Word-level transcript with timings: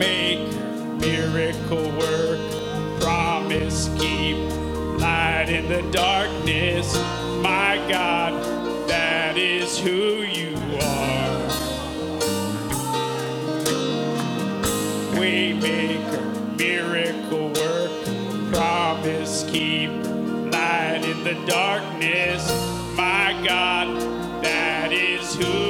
Waymaker, 0.00 0.98
miracle 0.98 1.90
work, 1.98 3.00
promise 3.00 3.90
keep, 3.98 4.36
light 4.98 5.48
in 5.48 5.68
the 5.68 5.82
darkness. 5.92 6.94
My 7.42 7.76
God, 7.86 8.32
that 8.88 9.36
is 9.36 9.78
who 9.78 10.22
you 10.22 10.54
are. 10.80 11.48
Waymaker, 15.16 16.56
miracle 16.58 17.48
work, 17.52 18.52
promise 18.54 19.44
keep, 19.50 19.90
light 19.90 21.02
in 21.04 21.24
the 21.24 21.34
darkness. 21.46 22.48
My 22.96 23.38
God, 23.46 24.00
that 24.42 24.92
is 24.92 25.34
who 25.34 25.69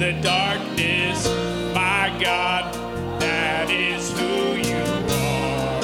The 0.00 0.12
darkness. 0.22 1.28
My 1.74 2.10
God, 2.18 2.74
that 3.20 3.70
is 3.70 4.10
who 4.18 4.54
you 4.56 4.82
are. 5.12 5.80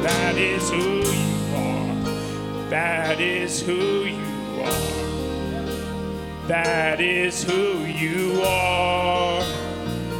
That 0.00 0.36
is 0.38 0.70
who 0.70 1.02
you 1.10 1.56
are. 1.56 2.70
That 2.70 3.20
is 3.20 3.60
who 3.60 4.04
you 4.04 4.62
are. 4.62 6.46
That 6.46 7.00
is 7.00 7.42
who 7.42 7.84
you 7.84 8.42
are. 8.42 9.42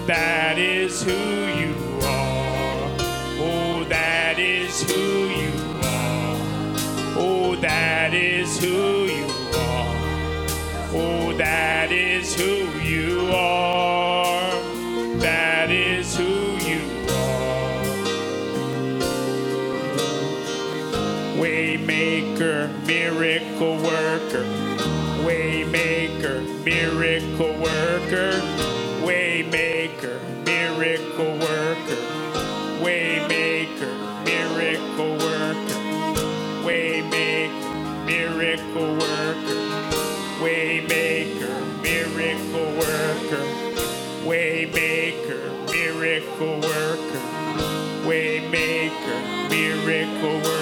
That 0.09 0.59
is 0.59 1.01
who 1.01 1.13
you 1.13 1.61
are. 1.61 1.64
Waymaker, 21.75 22.87
miracle 22.87 23.77
worker. 23.79 24.45
Waymaker, 25.27 26.65
miracle 26.65 27.53
worker. 27.59 28.31
Waymaker, 29.03 30.17
miracle 30.47 31.35
worker. 31.43 31.99
Waymaker, 32.81 33.93
miracle 34.25 35.17
worker. 35.19 35.81
Waymaker, 36.63 38.07
miracle 38.07 38.95
worker. 38.95 39.61
Waymaker, 40.45 41.83
miracle 41.83 42.71
worker. 42.79 43.47
Waymaker, 44.23 45.43
miracle 45.73 46.61
worker. 46.61 47.25
Waymaker, 48.07 49.51
miracle 49.51 50.39
worker. 50.39 50.54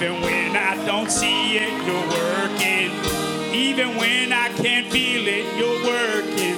Even 0.00 0.22
when 0.22 0.56
I 0.56 0.82
don't 0.86 1.10
see 1.10 1.58
it, 1.58 1.70
you're 1.84 2.08
working. 2.08 2.90
Even 3.54 3.98
when 3.98 4.32
I 4.32 4.48
can't 4.48 4.90
feel 4.90 5.28
it, 5.28 5.44
you're 5.58 5.84
working. 5.84 6.56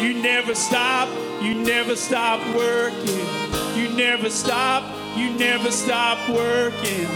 You 0.00 0.22
never 0.22 0.54
stop, 0.54 1.08
you 1.42 1.54
never 1.54 1.96
stop 1.96 2.38
working. 2.54 3.26
You 3.74 3.88
never 3.96 4.30
stop, 4.30 4.84
you 5.16 5.30
never 5.30 5.72
stop 5.72 6.20
working. 6.28 7.08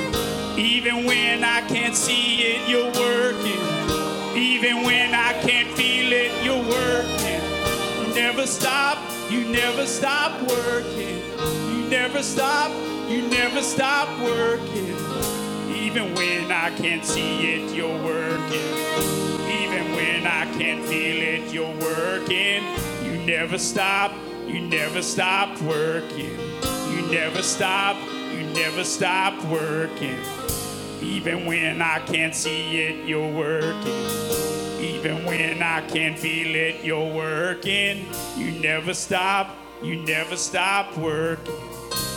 Even 0.58 1.05
when 1.06 1.44
I 1.44 1.61
can't 1.69 1.94
see 1.94 2.41
it, 2.41 2.69
you're 2.69 2.91
working. 2.99 4.37
Even 4.37 4.82
when 4.82 5.14
I 5.14 5.32
can't 5.47 5.69
feel 5.76 6.12
it, 6.12 6.32
you're 6.43 6.56
working. 6.58 7.41
You 8.02 8.14
never 8.17 8.49
stop, 8.49 8.99
you 9.31 9.44
never 9.44 9.87
stop 9.87 10.43
working. 10.43 11.23
You 11.70 11.88
never 11.88 12.20
stop, 12.25 12.73
you 13.08 13.29
never 13.29 13.62
stop 13.62 14.08
working. 14.20 15.07
Even 15.88 16.14
when 16.17 16.52
I 16.52 16.69
can't 16.76 17.02
see 17.02 17.46
it, 17.46 17.75
you're 17.75 17.88
working. 18.05 18.75
Even 19.49 19.90
when 19.96 20.26
I 20.26 20.44
can't 20.58 20.85
feel 20.85 21.17
it, 21.17 21.50
you're 21.50 21.75
working. 21.81 22.62
You 23.02 23.25
never 23.25 23.56
stop, 23.56 24.12
you 24.46 24.61
never 24.61 25.00
stop 25.00 25.58
working. 25.62 26.38
You 26.93 27.11
never 27.11 27.43
stop, 27.43 27.96
you 28.31 28.44
never 28.52 28.85
stop 28.85 29.43
working. 29.46 30.19
Even 31.00 31.46
when 31.46 31.81
I 31.81 32.00
can't 32.00 32.35
see 32.35 32.82
it, 32.82 33.08
you're 33.08 33.32
working. 33.32 34.05
Even 34.79 35.25
when 35.25 35.62
I 35.62 35.81
can't 35.88 36.19
feel 36.19 36.55
it, 36.55 36.85
you're 36.85 37.14
working. 37.14 38.05
You 38.37 38.50
never 38.61 38.93
stop, 38.93 39.56
you 39.82 39.96
never 39.96 40.37
stop 40.37 40.94
working. 40.99 41.55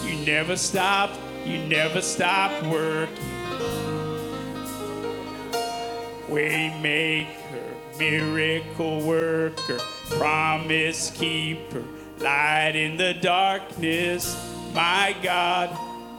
You 0.04 0.26
never 0.26 0.58
stop, 0.58 1.12
you 1.46 1.58
never 1.68 2.02
stop 2.02 2.52
working. 2.64 3.31
Waymaker, 6.32 8.00
miracle 8.00 9.02
worker, 9.08 9.80
promise 10.12 11.12
keeper, 11.12 11.84
light 12.20 12.74
in 12.76 12.98
the 12.98 13.16
darkness. 13.16 14.36
My 14.74 15.16
God, 15.24 15.72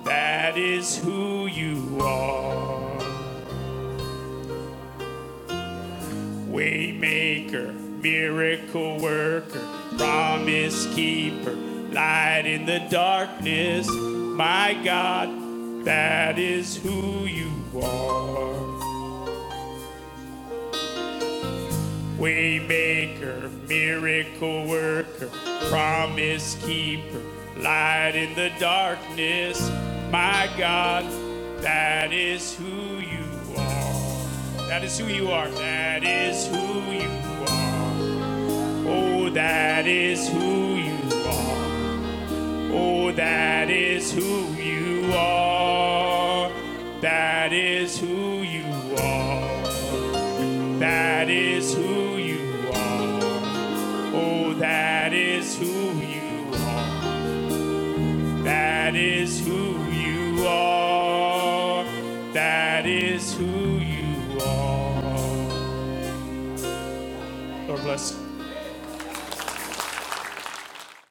that 0.06 0.58
is 0.58 0.96
who 0.98 1.46
you 1.48 1.98
are. 2.02 3.00
Waymaker, 6.34 7.74
miracle 8.02 9.00
worker, 9.00 9.66
promise 9.98 10.86
keeper, 10.94 11.54
light 11.54 12.44
in 12.46 12.66
the 12.66 12.80
darkness. 12.90 13.88
My 13.90 14.78
God, 14.84 15.30
that 15.86 16.38
is 16.38 16.76
who 16.76 17.26
you 17.26 17.50
are. 17.82 18.81
Waymaker, 22.22 23.50
miracle 23.68 24.68
worker, 24.68 25.28
promise 25.68 26.54
keeper, 26.64 27.20
light 27.56 28.12
in 28.14 28.32
the 28.36 28.52
darkness. 28.60 29.68
My 30.12 30.48
God, 30.56 31.04
that 31.62 32.12
is 32.12 32.54
who 32.54 33.00
you 33.00 33.26
are. 33.58 34.68
That 34.68 34.84
is 34.84 35.00
who 35.00 35.06
you 35.06 35.32
are. 35.32 35.48
That 35.48 36.04
is 36.04 36.46
who 36.46 36.92
you 36.92 37.10
are. 37.48 37.92
Oh, 38.86 39.28
that 39.30 39.88
is 39.88 40.28
who 40.28 40.76
you 40.76 40.98
are. 41.26 42.72
Oh, 42.72 43.10
that 43.16 43.68
is 43.68 44.12
who 44.12 44.44
you 44.62 45.12
are. 45.12 46.52
That 47.00 47.52
is 47.52 47.98
who 47.98 48.42
you 48.42 48.64
are. 48.98 49.62
That 50.78 51.28
is 51.28 51.74
who 51.74 52.01
Is 58.94 59.40
who 59.46 59.90
you 59.90 60.46
are. 60.46 60.81